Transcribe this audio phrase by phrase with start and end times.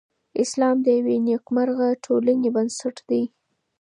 [0.43, 3.23] اسلام د یوې نېکمرغه ټولنې بنسټ دی.